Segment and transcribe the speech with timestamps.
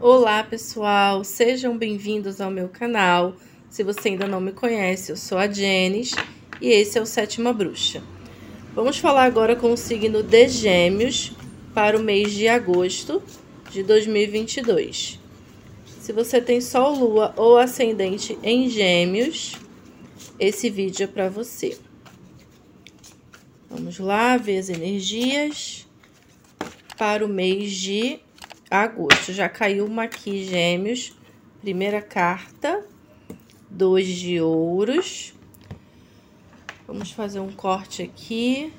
[0.00, 3.36] Olá, pessoal, sejam bem-vindos ao meu canal.
[3.70, 6.10] Se você ainda não me conhece, eu sou a Jenis
[6.60, 8.02] e esse é o Sétima Bruxa.
[8.74, 11.32] Vamos falar agora com o signo de Gêmeos
[11.72, 13.22] para o mês de agosto
[13.70, 15.20] de 2022.
[16.00, 19.54] Se você tem Sol, Lua ou Ascendente em Gêmeos,
[20.40, 21.78] esse vídeo é para você.
[23.70, 25.86] Vamos lá ver as energias
[26.98, 28.18] para o mês de
[28.70, 29.32] agosto.
[29.32, 31.16] Já caiu uma aqui, Gêmeos.
[31.60, 32.84] Primeira carta,
[33.70, 35.34] dois de ouros.
[36.86, 38.72] Vamos fazer um corte aqui.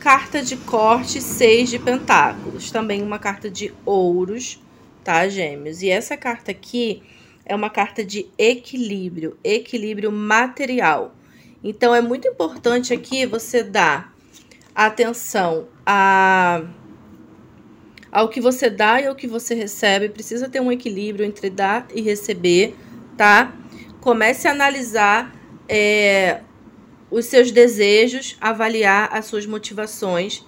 [0.00, 2.70] Carta de corte, seis de pentáculos.
[2.70, 4.60] Também uma carta de ouros,
[5.04, 5.82] tá, Gêmeos?
[5.82, 7.02] E essa carta aqui
[7.44, 11.14] é uma carta de equilíbrio, equilíbrio material.
[11.62, 14.14] Então, é muito importante aqui você dar
[14.74, 16.62] atenção a
[18.16, 20.08] ao que você dá e ao que você recebe.
[20.08, 22.74] Precisa ter um equilíbrio entre dar e receber,
[23.14, 23.54] tá?
[24.00, 25.36] Comece a analisar
[25.68, 26.40] é,
[27.10, 30.42] os seus desejos, avaliar as suas motivações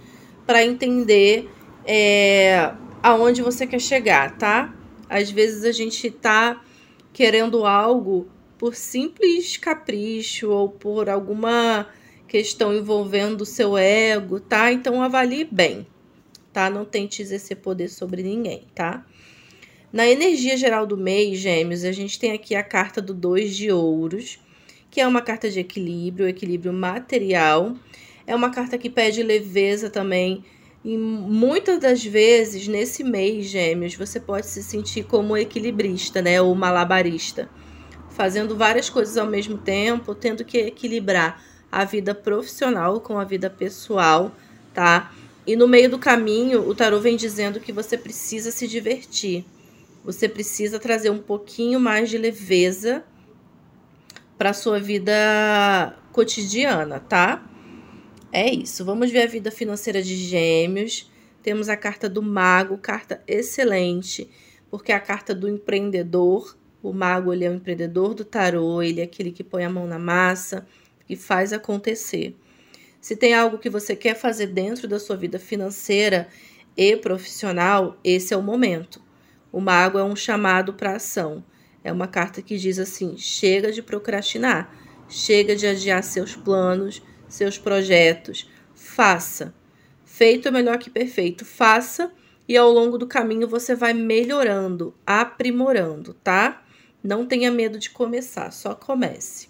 [0.46, 1.50] para entender
[1.84, 4.74] é, aonde você quer chegar, tá?
[5.06, 6.62] Às vezes a gente tá
[7.12, 11.86] querendo algo por simples capricho ou por alguma
[12.26, 14.72] questão envolvendo o seu ego, tá?
[14.72, 15.86] Então avalie bem
[16.58, 16.68] tá?
[16.68, 19.06] Não tente exercer poder sobre ninguém, tá?
[19.92, 23.70] Na energia geral do mês, gêmeos, a gente tem aqui a carta do dois de
[23.70, 24.40] ouros,
[24.90, 27.76] que é uma carta de equilíbrio, equilíbrio material.
[28.26, 30.44] É uma carta que pede leveza também.
[30.84, 36.42] E muitas das vezes, nesse mês, gêmeos, você pode se sentir como equilibrista, né?
[36.42, 37.48] Ou malabarista.
[38.10, 43.48] Fazendo várias coisas ao mesmo tempo, tendo que equilibrar a vida profissional com a vida
[43.48, 44.32] pessoal,
[44.74, 45.12] tá?
[45.48, 49.46] E no meio do caminho, o tarô vem dizendo que você precisa se divertir.
[50.04, 53.02] Você precisa trazer um pouquinho mais de leveza
[54.36, 57.50] para sua vida cotidiana, tá?
[58.30, 58.84] É isso.
[58.84, 61.10] Vamos ver a vida financeira de Gêmeos.
[61.42, 64.28] Temos a carta do Mago, carta excelente,
[64.70, 66.58] porque é a carta do empreendedor.
[66.82, 69.86] O Mago ele é o empreendedor do tarô, ele é aquele que põe a mão
[69.86, 70.66] na massa
[71.08, 72.36] e faz acontecer.
[73.00, 76.28] Se tem algo que você quer fazer dentro da sua vida financeira
[76.76, 79.00] e profissional, esse é o momento.
[79.52, 81.44] O mago é um chamado para ação.
[81.82, 84.74] É uma carta que diz assim: chega de procrastinar,
[85.08, 88.50] chega de adiar seus planos, seus projetos.
[88.74, 89.54] Faça.
[90.04, 91.44] Feito é melhor que perfeito.
[91.44, 92.12] Faça
[92.48, 96.64] e ao longo do caminho você vai melhorando, aprimorando, tá?
[97.02, 99.48] Não tenha medo de começar, só comece.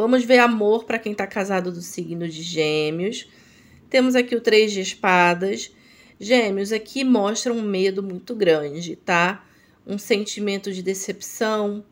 [0.00, 3.28] Vamos ver amor para quem está casado do signo de Gêmeos.
[3.90, 5.70] Temos aqui o Três de Espadas.
[6.18, 9.44] Gêmeos aqui mostra um medo muito grande, tá?
[9.86, 11.84] Um sentimento de decepção,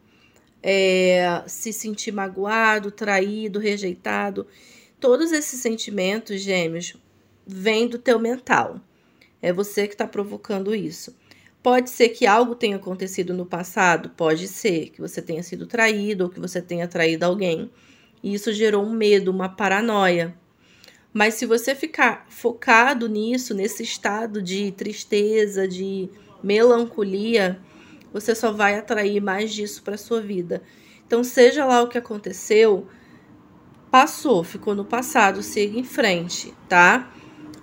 [0.62, 4.46] é, se sentir magoado, traído, rejeitado.
[4.98, 6.96] Todos esses sentimentos, Gêmeos,
[7.46, 8.80] vêm do teu mental.
[9.42, 11.14] É você que está provocando isso.
[11.62, 16.24] Pode ser que algo tenha acontecido no passado, pode ser que você tenha sido traído
[16.24, 17.70] ou que você tenha traído alguém.
[18.22, 20.34] E isso gerou um medo, uma paranoia.
[21.12, 26.08] Mas se você ficar focado nisso, nesse estado de tristeza, de
[26.42, 27.60] melancolia,
[28.12, 30.62] você só vai atrair mais disso para sua vida.
[31.06, 32.86] Então, seja lá o que aconteceu,
[33.90, 37.10] passou, ficou no passado, siga em frente, tá?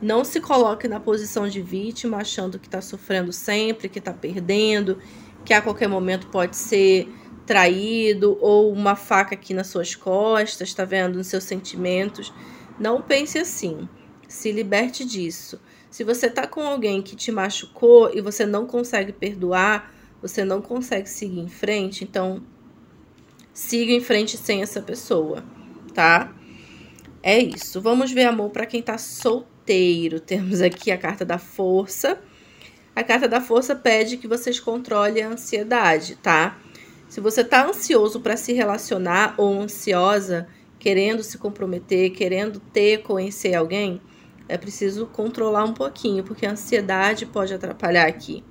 [0.02, 4.98] Não se coloque na posição de vítima, achando que está sofrendo sempre, que está perdendo,
[5.44, 7.08] que a qualquer momento pode ser
[7.46, 11.18] traído ou uma faca aqui nas suas costas, tá vendo?
[11.18, 12.34] Nos seus sentimentos.
[12.80, 13.88] Não pense assim.
[14.28, 15.60] Se liberte disso.
[15.90, 20.62] Se você tá com alguém que te machucou e você não consegue perdoar, você não
[20.62, 22.42] consegue seguir em frente, então
[23.54, 25.44] siga em frente sem essa pessoa,
[25.94, 26.34] tá?
[27.24, 27.80] É isso.
[27.80, 30.20] Vamos ver amor para quem tá solteiro.
[30.20, 32.20] Temos aqui a carta da força.
[32.96, 36.58] A carta da força pede que vocês controlem a ansiedade, tá?
[37.08, 40.48] Se você está ansioso para se relacionar ou ansiosa,
[40.80, 44.02] querendo se comprometer, querendo ter, conhecer alguém,
[44.48, 48.44] é preciso controlar um pouquinho, porque a ansiedade pode atrapalhar aqui.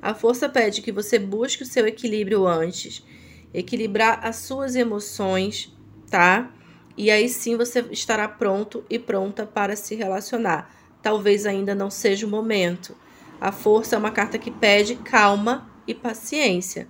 [0.00, 3.04] A força pede que você busque o seu equilíbrio antes,
[3.52, 5.74] equilibrar as suas emoções,
[6.10, 6.52] tá?
[6.96, 10.70] E aí sim você estará pronto e pronta para se relacionar.
[11.02, 12.96] Talvez ainda não seja o momento.
[13.40, 16.88] A força é uma carta que pede calma e paciência.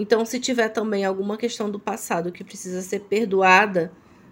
[0.00, 3.90] Então, se tiver também alguma questão do passado que precisa ser perdoada,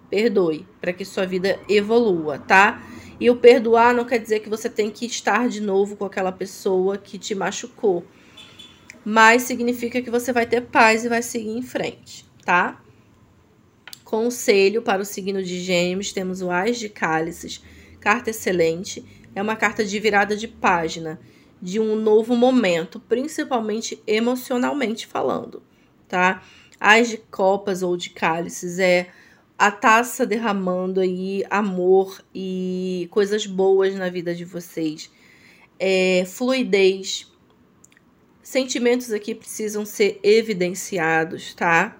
[0.08, 2.80] perdoe, para que sua vida evolua, tá?
[3.18, 6.30] E o perdoar não quer dizer que você tem que estar de novo com aquela
[6.30, 8.04] pessoa que te machucou.
[9.04, 12.80] Mas significa que você vai ter paz e vai seguir em frente, tá?
[14.04, 17.60] Conselho para o signo de Gêmeos, temos o Ás de Cálices,
[17.98, 19.04] carta excelente.
[19.34, 21.18] É uma carta de virada de página,
[21.60, 25.62] de um novo momento, principalmente emocionalmente falando,
[26.08, 26.42] tá?
[26.78, 29.08] Ás de Copas ou de Cálices é
[29.58, 35.10] a taça derramando aí amor e coisas boas na vida de vocês.
[35.78, 37.32] É, fluidez.
[38.42, 41.96] Sentimentos aqui precisam ser evidenciados, tá?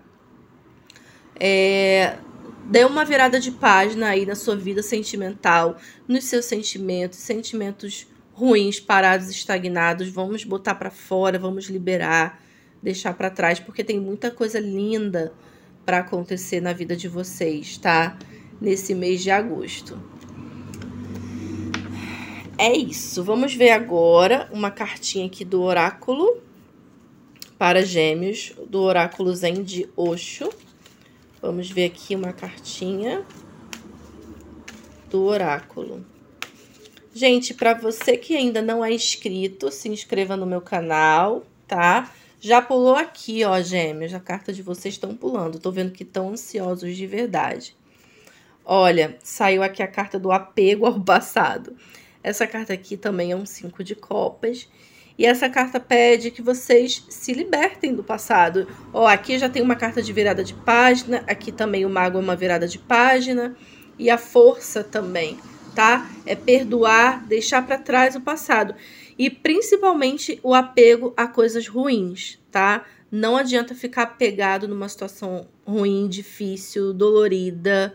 [1.41, 2.19] É,
[2.67, 8.07] dê uma virada de página aí na sua vida sentimental, nos seus sentimentos, sentimentos
[8.37, 12.39] ruins, parados, estagnados, vamos botar para fora, vamos liberar,
[12.83, 15.33] deixar para trás, porque tem muita coisa linda
[15.87, 18.19] para acontecer na vida de vocês, tá?
[18.61, 19.99] Nesse mês de agosto.
[22.59, 23.25] É isso.
[23.25, 26.37] Vamos ver agora uma cartinha aqui do oráculo
[27.57, 30.51] para Gêmeos, do oráculo Zen de Osho.
[31.41, 33.25] Vamos ver aqui uma cartinha
[35.09, 36.05] do oráculo.
[37.17, 42.13] Gente, para você que ainda não é inscrito, se inscreva no meu canal, tá?
[42.39, 44.13] Já pulou aqui, ó, gêmeos.
[44.13, 45.59] A carta de vocês estão pulando.
[45.59, 47.75] Tô vendo que estão ansiosos de verdade.
[48.63, 51.75] Olha, saiu aqui a carta do apego ao passado.
[52.23, 54.69] Essa carta aqui também é um cinco de copas.
[55.17, 58.69] E essa carta pede que vocês se libertem do passado.
[58.93, 61.25] Ó, aqui já tem uma carta de virada de página.
[61.27, 63.57] Aqui também o mago é uma virada de página.
[63.99, 65.39] E a força também,
[65.77, 66.11] tá?
[66.25, 68.75] É perdoar, deixar para trás o passado
[69.19, 72.85] e principalmente o apego a coisas ruins, tá?
[73.13, 77.95] Não adianta ficar apegado numa situação ruim, difícil, dolorida,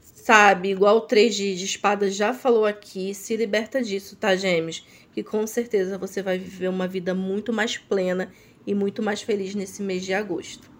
[0.00, 0.70] sabe?
[0.70, 4.84] Igual o 3 de, de espadas já falou aqui, se liberta disso, tá, gêmeos?
[5.12, 8.30] Que com certeza você vai viver uma vida muito mais plena
[8.66, 10.70] e muito mais feliz nesse mês de agosto.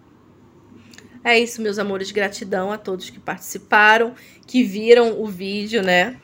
[1.23, 2.11] É isso, meus amores.
[2.11, 4.13] Gratidão a todos que participaram,
[4.45, 6.19] que viram o vídeo, né?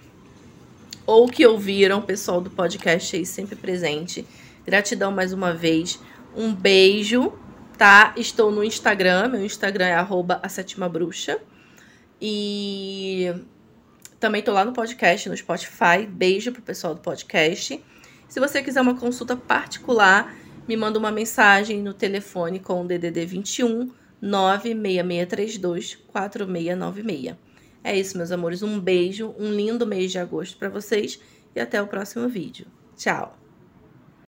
[1.11, 4.25] Ou que ouviram, pessoal do podcast aí sempre presente.
[4.65, 5.99] Gratidão mais uma vez.
[6.33, 7.33] Um beijo,
[7.77, 8.13] tá?
[8.15, 11.37] Estou no Instagram, meu Instagram é arroba a sétima bruxa.
[12.21, 13.29] E
[14.21, 16.07] também tô lá no podcast, no Spotify.
[16.07, 17.83] Beijo pro pessoal do podcast.
[18.29, 20.33] Se você quiser uma consulta particular,
[20.65, 23.91] me manda uma mensagem no telefone com o DDD 21
[24.21, 27.50] 96632 4696.
[27.83, 28.61] É isso, meus amores.
[28.61, 31.19] Um beijo, um lindo mês de agosto para vocês
[31.55, 32.67] e até o próximo vídeo.
[32.95, 33.40] Tchau!